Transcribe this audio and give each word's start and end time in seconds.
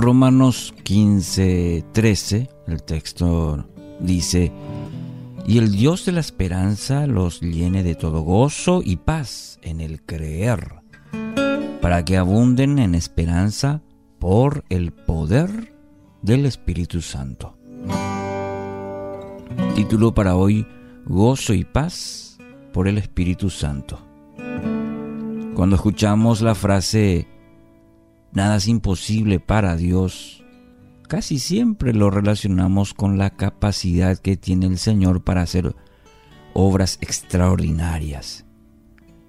Romanos 0.00 0.74
15, 0.82 1.84
13, 1.92 2.48
el 2.66 2.82
texto 2.82 3.64
dice, 4.00 4.50
y 5.46 5.58
el 5.58 5.70
Dios 5.70 6.04
de 6.04 6.10
la 6.10 6.18
esperanza 6.18 7.06
los 7.06 7.40
llene 7.40 7.84
de 7.84 7.94
todo 7.94 8.22
gozo 8.22 8.82
y 8.84 8.96
paz 8.96 9.60
en 9.62 9.80
el 9.80 10.02
creer, 10.02 10.80
para 11.80 12.04
que 12.04 12.16
abunden 12.16 12.80
en 12.80 12.96
esperanza 12.96 13.82
por 14.18 14.64
el 14.68 14.90
poder 14.90 15.72
del 16.22 16.44
Espíritu 16.46 17.00
Santo. 17.00 17.56
Título 19.76 20.12
para 20.12 20.34
hoy, 20.34 20.66
Gozo 21.06 21.54
y 21.54 21.64
paz 21.64 22.36
por 22.72 22.88
el 22.88 22.98
Espíritu 22.98 23.48
Santo. 23.48 24.00
Cuando 25.54 25.76
escuchamos 25.76 26.40
la 26.40 26.56
frase, 26.56 27.28
nada 28.34 28.56
es 28.56 28.68
imposible 28.68 29.40
para 29.40 29.76
Dios, 29.76 30.44
casi 31.08 31.38
siempre 31.38 31.94
lo 31.94 32.10
relacionamos 32.10 32.92
con 32.92 33.16
la 33.16 33.30
capacidad 33.30 34.18
que 34.18 34.36
tiene 34.36 34.66
el 34.66 34.78
Señor 34.78 35.22
para 35.22 35.42
hacer 35.42 35.74
obras 36.52 36.98
extraordinarias. 37.00 38.44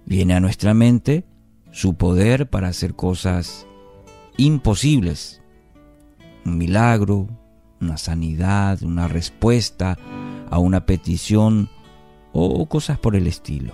Viene 0.06 0.34
a 0.34 0.40
nuestra 0.40 0.74
mente 0.74 1.26
su 1.72 1.96
poder 1.96 2.50
para 2.50 2.68
hacer 2.68 2.96
cosas 2.96 3.68
imposibles. 4.38 5.42
Un 6.44 6.58
milagro, 6.58 7.28
una 7.82 7.98
sanidad, 7.98 8.84
una 8.84 9.08
respuesta 9.08 9.98
a 10.50 10.60
una 10.60 10.86
petición 10.86 11.70
o 12.34 12.68
cosas 12.68 13.00
por 13.00 13.16
el 13.16 13.28
estilo. 13.28 13.74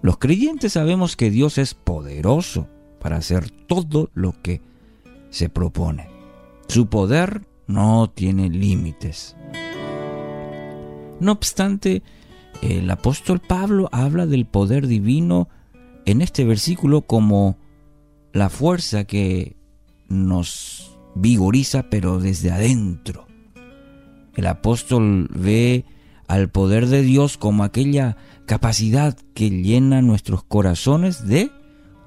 Los 0.00 0.18
creyentes 0.18 0.74
sabemos 0.74 1.16
que 1.16 1.30
Dios 1.30 1.58
es 1.58 1.74
poderoso 1.74 2.68
para 2.98 3.16
hacer 3.16 3.50
todo 3.50 4.10
lo 4.14 4.34
que 4.42 4.60
se 5.30 5.48
propone. 5.48 6.08
Su 6.68 6.88
poder 6.88 7.46
no 7.66 8.10
tiene 8.10 8.48
límites. 8.48 9.36
No 11.20 11.32
obstante, 11.32 12.02
el 12.62 12.90
apóstol 12.90 13.40
Pablo 13.40 13.88
habla 13.92 14.26
del 14.26 14.46
poder 14.46 14.86
divino 14.86 15.48
en 16.06 16.22
este 16.22 16.44
versículo 16.44 17.02
como 17.02 17.58
la 18.32 18.48
fuerza 18.48 19.04
que 19.04 19.56
nos 20.08 20.98
vigoriza 21.14 21.90
pero 21.90 22.20
desde 22.20 22.50
adentro. 22.50 23.26
El 24.36 24.46
apóstol 24.46 25.28
ve 25.34 25.84
al 26.28 26.48
poder 26.48 26.86
de 26.86 27.02
Dios 27.02 27.36
como 27.36 27.64
aquella 27.64 28.16
capacidad 28.46 29.16
que 29.34 29.50
llena 29.50 30.02
nuestros 30.02 30.44
corazones 30.44 31.26
de 31.26 31.50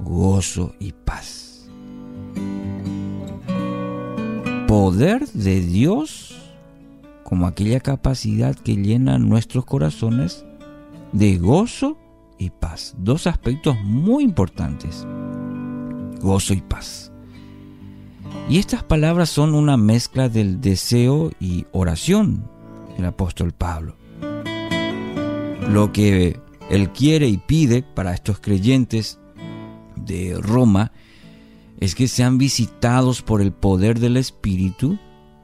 gozo 0.03 0.73
y 0.79 0.91
paz. 0.91 1.51
poder 4.71 5.27
de 5.27 5.59
Dios 5.59 6.33
como 7.25 7.45
aquella 7.45 7.81
capacidad 7.81 8.55
que 8.55 8.77
llena 8.77 9.17
nuestros 9.17 9.65
corazones 9.65 10.45
de 11.11 11.37
gozo 11.37 11.97
y 12.39 12.51
paz. 12.51 12.95
Dos 12.97 13.27
aspectos 13.27 13.75
muy 13.83 14.23
importantes. 14.23 15.05
Gozo 16.21 16.53
y 16.53 16.61
paz. 16.61 17.11
Y 18.49 18.59
estas 18.59 18.81
palabras 18.83 19.29
son 19.29 19.55
una 19.55 19.75
mezcla 19.75 20.29
del 20.29 20.61
deseo 20.61 21.31
y 21.37 21.65
oración 21.73 22.49
del 22.95 23.07
apóstol 23.07 23.51
Pablo. 23.51 23.97
Lo 25.69 25.91
que 25.91 26.39
él 26.69 26.89
quiere 26.91 27.27
y 27.27 27.37
pide 27.37 27.83
para 27.83 28.13
estos 28.13 28.39
creyentes 28.39 29.19
de 30.05 30.37
Roma 30.39 30.91
es 31.79 31.95
que 31.95 32.07
sean 32.07 32.37
visitados 32.37 33.21
por 33.21 33.41
el 33.41 33.51
poder 33.51 33.99
del 33.99 34.17
Espíritu 34.17 34.99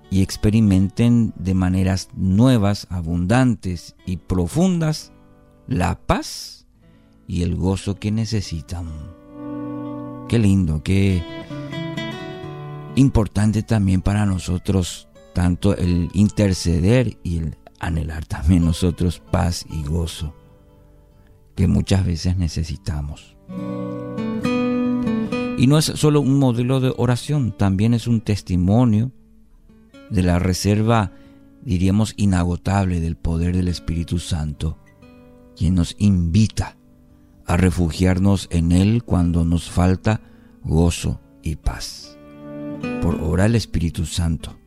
y 0.09 0.21
experimenten 0.21 1.33
de 1.35 1.53
maneras 1.53 2.09
nuevas, 2.15 2.87
abundantes 2.89 3.95
y 4.05 4.17
profundas 4.17 5.11
la 5.67 5.99
paz 5.99 6.65
y 7.27 7.43
el 7.43 7.55
gozo 7.55 7.95
que 7.95 8.11
necesitan. 8.11 8.87
Qué 10.29 10.39
lindo, 10.39 10.81
qué 10.83 11.23
importante 12.95 13.63
también 13.63 14.01
para 14.01 14.25
nosotros, 14.25 15.07
tanto 15.33 15.75
el 15.75 16.09
interceder 16.13 17.17
y 17.23 17.39
el 17.39 17.57
anhelar 17.79 18.25
también 18.25 18.65
nosotros 18.65 19.21
paz 19.31 19.65
y 19.69 19.83
gozo, 19.83 20.33
que 21.55 21.67
muchas 21.67 22.05
veces 22.05 22.37
necesitamos. 22.37 23.35
Y 25.57 25.65
no 25.65 25.79
es 25.79 25.85
solo 25.85 26.21
un 26.21 26.37
modelo 26.37 26.79
de 26.79 26.93
oración, 26.95 27.51
también 27.51 27.95
es 27.95 28.05
un 28.05 28.21
testimonio 28.21 29.11
de 30.11 30.21
la 30.21 30.37
reserva, 30.37 31.13
diríamos, 31.63 32.13
inagotable 32.15 32.99
del 32.99 33.17
poder 33.17 33.55
del 33.55 33.67
Espíritu 33.67 34.19
Santo, 34.19 34.77
quien 35.55 35.73
nos 35.73 35.95
invita 35.97 36.77
a 37.47 37.57
refugiarnos 37.57 38.47
en 38.51 38.71
Él 38.71 39.03
cuando 39.03 39.45
nos 39.45 39.67
falta 39.67 40.21
gozo 40.63 41.19
y 41.41 41.55
paz. 41.55 42.19
Por 43.01 43.15
obra 43.15 43.43
del 43.43 43.55
Espíritu 43.55 44.05
Santo. 44.05 44.59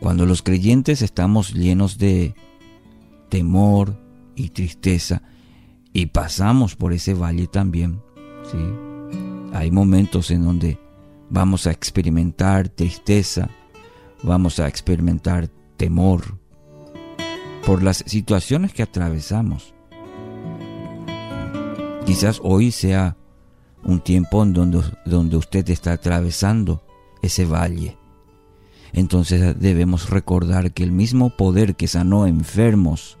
Cuando 0.00 0.24
los 0.24 0.40
creyentes 0.40 1.02
estamos 1.02 1.52
llenos 1.52 1.98
de 1.98 2.34
temor 3.28 4.00
y 4.34 4.48
tristeza 4.48 5.22
y 5.92 6.06
pasamos 6.06 6.74
por 6.74 6.94
ese 6.94 7.12
valle 7.12 7.48
también, 7.48 8.00
¿sí? 8.50 8.58
Hay 9.54 9.70
momentos 9.70 10.32
en 10.32 10.44
donde 10.44 10.80
vamos 11.30 11.68
a 11.68 11.70
experimentar 11.70 12.68
tristeza, 12.68 13.48
vamos 14.24 14.58
a 14.58 14.66
experimentar 14.66 15.48
temor 15.76 16.40
por 17.64 17.80
las 17.80 17.98
situaciones 18.04 18.72
que 18.72 18.82
atravesamos. 18.82 19.72
Quizás 22.04 22.40
hoy 22.42 22.72
sea 22.72 23.16
un 23.84 24.00
tiempo 24.00 24.42
en 24.42 24.54
donde, 24.54 25.36
usted 25.36 25.70
está 25.70 25.92
atravesando 25.92 26.84
ese 27.22 27.44
valle. 27.44 27.96
Entonces 28.92 29.58
debemos 29.60 30.10
recordar 30.10 30.72
que 30.72 30.82
el 30.82 30.90
mismo 30.90 31.30
poder 31.30 31.76
que 31.76 31.86
sanó 31.86 32.26
enfermos, 32.26 33.18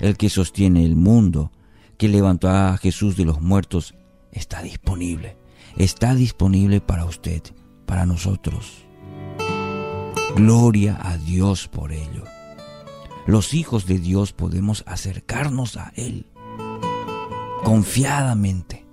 el 0.00 0.18
que 0.18 0.28
sostiene 0.28 0.84
el 0.84 0.96
mundo, 0.96 1.50
que 1.96 2.08
levantó 2.08 2.50
a 2.50 2.76
Jesús 2.76 3.16
de 3.16 3.24
los 3.24 3.40
muertos, 3.40 3.94
está 4.32 4.60
disponible 4.62 5.40
está 5.76 6.14
disponible 6.14 6.80
para 6.80 7.04
usted, 7.04 7.42
para 7.86 8.06
nosotros. 8.06 8.84
Gloria 10.36 10.98
a 11.02 11.18
Dios 11.18 11.68
por 11.68 11.92
ello. 11.92 12.24
Los 13.26 13.54
hijos 13.54 13.86
de 13.86 13.98
Dios 13.98 14.32
podemos 14.32 14.82
acercarnos 14.86 15.76
a 15.76 15.92
Él 15.94 16.26
confiadamente 17.62 18.84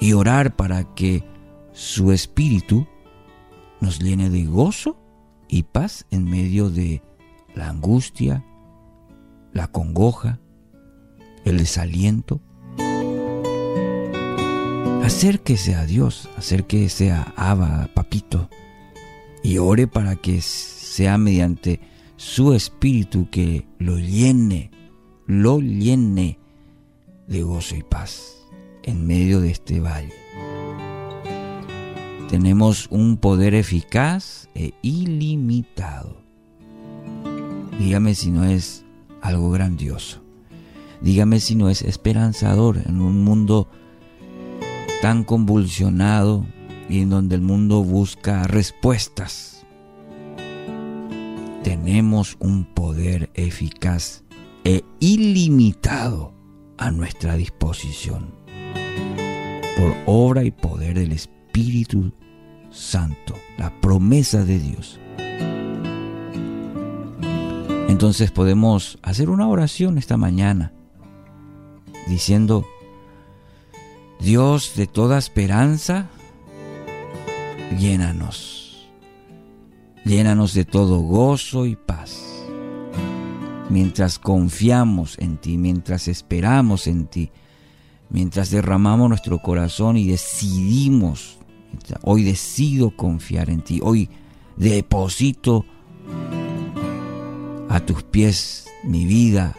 y 0.00 0.12
orar 0.12 0.56
para 0.56 0.94
que 0.94 1.24
su 1.72 2.12
espíritu 2.12 2.86
nos 3.80 4.00
llene 4.00 4.30
de 4.30 4.44
gozo 4.44 4.96
y 5.48 5.62
paz 5.62 6.06
en 6.10 6.24
medio 6.24 6.70
de 6.70 7.02
la 7.54 7.68
angustia, 7.68 8.44
la 9.52 9.68
congoja, 9.68 10.40
el 11.44 11.58
desaliento 11.58 12.40
acérquese 15.08 15.74
a 15.74 15.86
Dios, 15.86 16.28
acérquese 16.36 17.10
a 17.10 17.32
Abba, 17.34 17.88
Papito, 17.94 18.50
y 19.42 19.56
ore 19.56 19.86
para 19.86 20.16
que 20.16 20.42
sea 20.42 21.16
mediante 21.16 21.80
su 22.16 22.52
espíritu 22.52 23.30
que 23.30 23.66
lo 23.78 23.98
llene, 23.98 24.70
lo 25.26 25.60
llene 25.60 26.38
de 27.26 27.42
gozo 27.42 27.74
y 27.74 27.82
paz 27.82 28.36
en 28.82 29.06
medio 29.06 29.40
de 29.40 29.50
este 29.50 29.80
valle. 29.80 30.12
Tenemos 32.28 32.86
un 32.90 33.16
poder 33.16 33.54
eficaz 33.54 34.50
e 34.54 34.74
ilimitado. 34.82 36.20
Dígame 37.78 38.14
si 38.14 38.30
no 38.30 38.44
es 38.44 38.84
algo 39.22 39.50
grandioso. 39.52 40.22
Dígame 41.00 41.40
si 41.40 41.54
no 41.54 41.70
es 41.70 41.80
esperanzador 41.80 42.82
en 42.84 43.00
un 43.00 43.24
mundo 43.24 43.68
tan 45.00 45.24
convulsionado 45.24 46.46
y 46.88 47.00
en 47.00 47.10
donde 47.10 47.36
el 47.36 47.42
mundo 47.42 47.82
busca 47.84 48.44
respuestas. 48.44 49.66
Tenemos 51.62 52.36
un 52.40 52.64
poder 52.64 53.30
eficaz 53.34 54.24
e 54.64 54.82
ilimitado 55.00 56.32
a 56.78 56.90
nuestra 56.90 57.36
disposición 57.36 58.30
por 59.76 59.94
obra 60.06 60.44
y 60.44 60.50
poder 60.50 60.98
del 60.98 61.12
Espíritu 61.12 62.12
Santo, 62.70 63.34
la 63.56 63.70
promesa 63.80 64.44
de 64.44 64.58
Dios. 64.58 64.98
Entonces 67.88 68.30
podemos 68.30 68.98
hacer 69.02 69.30
una 69.30 69.48
oración 69.48 69.98
esta 69.98 70.16
mañana 70.16 70.72
diciendo, 72.06 72.64
Dios 74.20 74.74
de 74.74 74.86
toda 74.86 75.16
esperanza, 75.16 76.08
llénanos, 77.78 78.88
llénanos 80.04 80.54
de 80.54 80.64
todo 80.64 80.98
gozo 81.00 81.66
y 81.66 81.76
paz. 81.76 82.24
Mientras 83.70 84.18
confiamos 84.18 85.18
en 85.18 85.36
ti, 85.36 85.56
mientras 85.56 86.08
esperamos 86.08 86.86
en 86.88 87.06
ti, 87.06 87.30
mientras 88.10 88.50
derramamos 88.50 89.08
nuestro 89.08 89.38
corazón 89.38 89.96
y 89.96 90.08
decidimos, 90.08 91.38
hoy 92.02 92.24
decido 92.24 92.90
confiar 92.90 93.50
en 93.50 93.60
ti, 93.62 93.78
hoy 93.82 94.10
deposito 94.56 95.64
a 97.68 97.78
tus 97.80 98.02
pies 98.02 98.66
mi 98.82 99.04
vida, 99.04 99.54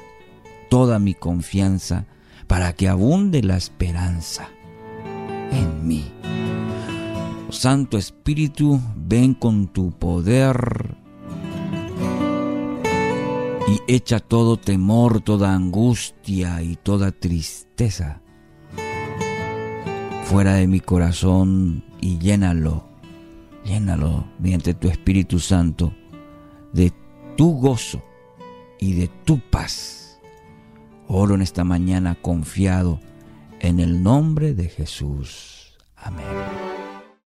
toda 0.70 1.00
mi 1.00 1.14
confianza, 1.14 2.08
para 2.50 2.74
que 2.74 2.90
abunde 2.90 3.44
la 3.44 3.58
esperanza 3.58 4.50
en 5.52 5.88
mí. 5.88 6.12
Santo 7.52 7.96
Espíritu, 8.00 8.82
ven 8.96 9.36
con 9.36 9.68
tu 9.68 9.92
poder 9.92 10.98
y 13.68 13.94
echa 13.94 14.20
todo 14.20 14.58
temor, 14.58 15.22
toda 15.22 15.54
angustia 15.54 16.64
y 16.64 16.76
toda 16.76 17.12
tristeza 17.12 18.24
fuera 20.24 20.56
de 20.56 20.66
mi 20.66 20.80
corazón 20.80 21.84
y 22.02 22.18
llénalo, 22.18 22.84
llénalo 23.64 24.26
mediante 24.40 24.74
tu 24.74 24.88
Espíritu 24.88 25.40
Santo 25.40 25.94
de 26.74 26.92
tu 27.38 27.60
gozo 27.60 28.02
y 28.80 28.94
de 28.94 29.08
tu 29.24 29.40
paz. 29.40 29.99
Oro 31.12 31.34
en 31.34 31.42
esta 31.42 31.64
mañana 31.64 32.14
confiado 32.14 33.00
en 33.60 33.80
el 33.80 34.04
nombre 34.04 34.54
de 34.54 34.70
Jesús. 34.70 35.76
Amén. 35.96 36.69